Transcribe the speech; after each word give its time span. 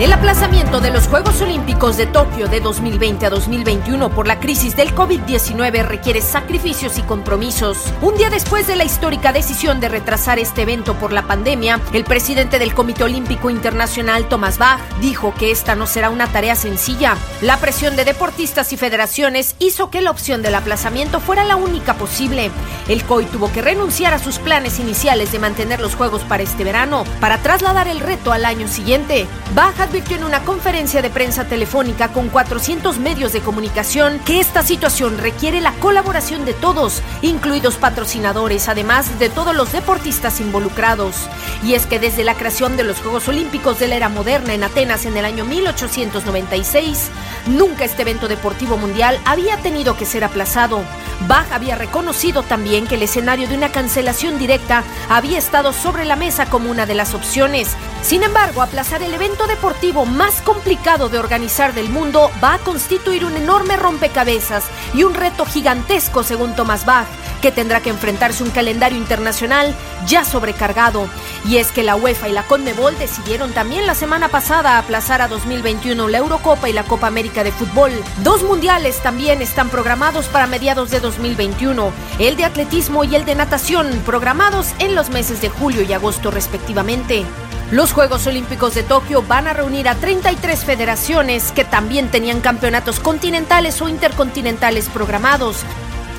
El 0.00 0.12
aplazamiento 0.12 0.80
de 0.80 0.90
los 0.90 1.06
Juegos 1.06 1.40
Olímpicos 1.40 1.96
de 1.96 2.06
Tokio 2.06 2.48
de 2.48 2.58
2020 2.58 3.26
a 3.26 3.30
2021 3.30 4.10
por 4.10 4.26
la 4.26 4.40
crisis 4.40 4.74
del 4.74 4.92
COVID-19 4.92 5.84
requiere 5.84 6.20
sacrificios 6.20 6.98
y 6.98 7.02
compromisos. 7.02 7.78
Un 8.02 8.16
día 8.16 8.28
después 8.28 8.66
de 8.66 8.74
la 8.74 8.82
histórica 8.82 9.32
decisión 9.32 9.78
de 9.78 9.88
retrasar 9.88 10.40
este 10.40 10.62
evento 10.62 10.94
por 10.94 11.12
la 11.12 11.28
pandemia, 11.28 11.80
el 11.92 12.02
presidente 12.02 12.58
del 12.58 12.74
Comité 12.74 13.04
Olímpico 13.04 13.50
Internacional, 13.50 14.28
Thomas 14.28 14.58
Bach, 14.58 14.80
dijo 15.00 15.32
que 15.38 15.52
esta 15.52 15.76
no 15.76 15.86
será 15.86 16.10
una 16.10 16.26
tarea 16.26 16.56
sencilla. 16.56 17.16
La 17.40 17.58
presión 17.58 17.94
de 17.94 18.04
deportistas 18.04 18.72
y 18.72 18.76
federaciones 18.76 19.54
hizo 19.60 19.90
que 19.90 20.02
la 20.02 20.10
opción 20.10 20.42
del 20.42 20.56
aplazamiento 20.56 21.20
fuera 21.20 21.44
la 21.44 21.54
única 21.54 21.94
posible. 21.94 22.50
El 22.88 23.04
COI 23.04 23.26
tuvo 23.26 23.52
que 23.52 23.62
renunciar 23.62 24.12
a 24.12 24.18
sus 24.18 24.40
planes 24.40 24.80
iniciales 24.80 25.30
de 25.30 25.38
mantener 25.38 25.80
los 25.80 25.94
Juegos 25.94 26.22
para 26.22 26.42
este 26.42 26.64
verano, 26.64 27.04
para 27.20 27.38
trasladar 27.38 27.86
el 27.86 28.00
reto 28.00 28.32
al 28.32 28.44
año 28.44 28.66
siguiente. 28.66 29.28
Bach 29.54 29.83
advirtió 29.84 30.16
en 30.16 30.24
una 30.24 30.42
conferencia 30.44 31.02
de 31.02 31.10
prensa 31.10 31.44
telefónica 31.44 32.08
con 32.08 32.30
400 32.30 32.98
medios 32.98 33.34
de 33.34 33.40
comunicación 33.40 34.18
que 34.24 34.40
esta 34.40 34.62
situación 34.62 35.18
requiere 35.18 35.60
la 35.60 35.72
colaboración 35.72 36.46
de 36.46 36.54
todos, 36.54 37.02
incluidos 37.20 37.76
patrocinadores, 37.76 38.68
además 38.68 39.18
de 39.18 39.28
todos 39.28 39.54
los 39.54 39.72
deportistas 39.72 40.40
involucrados. 40.40 41.28
Y 41.62 41.74
es 41.74 41.84
que 41.84 41.98
desde 41.98 42.24
la 42.24 42.34
creación 42.34 42.78
de 42.78 42.84
los 42.84 42.98
Juegos 43.00 43.28
Olímpicos 43.28 43.78
de 43.78 43.88
la 43.88 43.96
era 43.96 44.08
moderna 44.08 44.54
en 44.54 44.64
Atenas 44.64 45.04
en 45.04 45.18
el 45.18 45.26
año 45.26 45.44
1896, 45.44 47.10
nunca 47.46 47.84
este 47.84 48.02
evento 48.02 48.26
deportivo 48.26 48.78
mundial 48.78 49.20
había 49.26 49.58
tenido 49.58 49.98
que 49.98 50.06
ser 50.06 50.24
aplazado. 50.24 50.82
Bach 51.28 51.46
había 51.52 51.76
reconocido 51.76 52.42
también 52.42 52.86
que 52.86 52.94
el 52.94 53.02
escenario 53.02 53.48
de 53.48 53.56
una 53.56 53.70
cancelación 53.70 54.38
directa 54.38 54.82
había 55.10 55.38
estado 55.38 55.72
sobre 55.74 56.06
la 56.06 56.16
mesa 56.16 56.46
como 56.46 56.70
una 56.70 56.86
de 56.86 56.94
las 56.94 57.14
opciones. 57.14 57.76
Sin 58.02 58.22
embargo, 58.22 58.62
aplazar 58.62 59.02
el 59.02 59.14
evento 59.14 59.46
deportivo 59.46 59.73
más 60.06 60.40
complicado 60.40 61.08
de 61.08 61.18
organizar 61.18 61.74
del 61.74 61.90
mundo 61.90 62.30
va 62.42 62.54
a 62.54 62.58
constituir 62.58 63.24
un 63.24 63.36
enorme 63.36 63.76
rompecabezas 63.76 64.64
y 64.94 65.04
un 65.04 65.14
reto 65.14 65.44
gigantesco, 65.44 66.22
según 66.22 66.56
Thomas 66.56 66.86
Bach, 66.86 67.06
que 67.42 67.52
tendrá 67.52 67.80
que 67.80 67.90
enfrentarse 67.90 68.42
un 68.42 68.50
calendario 68.50 68.96
internacional 68.96 69.74
ya 70.06 70.24
sobrecargado. 70.24 71.06
Y 71.46 71.58
es 71.58 71.70
que 71.70 71.82
la 71.82 71.96
UEFA 71.96 72.28
y 72.28 72.32
la 72.32 72.44
CONMEBOL 72.44 72.98
decidieron 72.98 73.52
también 73.52 73.86
la 73.86 73.94
semana 73.94 74.28
pasada 74.28 74.78
aplazar 74.78 75.20
a 75.20 75.28
2021 75.28 76.08
la 76.08 76.18
Eurocopa 76.18 76.68
y 76.68 76.72
la 76.72 76.84
Copa 76.84 77.06
América 77.06 77.44
de 77.44 77.52
Fútbol. 77.52 77.92
Dos 78.22 78.42
mundiales 78.42 79.02
también 79.02 79.42
están 79.42 79.68
programados 79.68 80.26
para 80.26 80.46
mediados 80.46 80.90
de 80.90 81.00
2021, 81.00 81.92
el 82.18 82.36
de 82.36 82.44
atletismo 82.44 83.04
y 83.04 83.14
el 83.14 83.26
de 83.26 83.34
natación, 83.34 84.02
programados 84.06 84.72
en 84.78 84.94
los 84.94 85.10
meses 85.10 85.42
de 85.42 85.50
julio 85.50 85.82
y 85.82 85.92
agosto 85.92 86.30
respectivamente. 86.30 87.26
Los 87.70 87.92
Juegos 87.92 88.26
Olímpicos 88.26 88.74
de 88.74 88.82
Tokio 88.82 89.22
van 89.22 89.48
a 89.48 89.54
reunir 89.54 89.88
a 89.88 89.94
33 89.94 90.64
federaciones 90.64 91.50
que 91.50 91.64
también 91.64 92.08
tenían 92.08 92.40
campeonatos 92.40 93.00
continentales 93.00 93.80
o 93.80 93.88
intercontinentales 93.88 94.88
programados. 94.90 95.64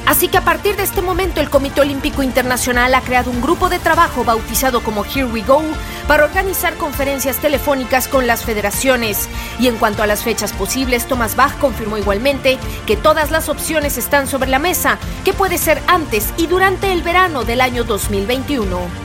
Así 0.08 0.28
que 0.28 0.38
a 0.38 0.42
partir 0.42 0.76
de 0.76 0.84
este 0.84 1.02
momento 1.02 1.42
el 1.42 1.50
Comité 1.50 1.82
Olímpico 1.82 2.22
Internacional 2.22 2.94
ha 2.94 3.02
creado 3.02 3.32
un 3.32 3.42
grupo 3.42 3.70
de 3.70 3.80
trabajo 3.80 4.24
bautizado 4.24 4.84
como 4.84 5.06
Here 5.06 5.26
We 5.26 5.42
Go 5.42 5.64
para 6.08 6.26
organizar 6.26 6.76
conferencias 6.76 7.38
telefónicas 7.38 8.08
con 8.08 8.28
las 8.28 8.44
federaciones. 8.44 9.30
Y 9.60 9.68
en 9.68 9.78
cuanto 9.78 10.04
a 10.04 10.08
las 10.08 10.24
fechas 10.24 10.52
posibles, 10.52 11.08
Thomas 11.08 11.36
Bach 11.36 11.58
confirmó 11.60 11.98
igualmente 11.98 12.60
que 12.86 12.98
todas 12.98 13.32
las 13.32 13.50
opciones 13.50 13.98
están 13.98 14.28
sobre 14.28 14.50
la 14.50 14.60
mesa, 14.60 14.98
que 15.24 15.34
puede 15.34 15.58
ser 15.58 15.82
antes 15.88 16.34
y 16.38 16.48
durante 16.48 16.92
el 16.92 17.02
verano 17.02 17.44
del 17.44 17.62
año 17.62 17.84
2021. 17.84 19.05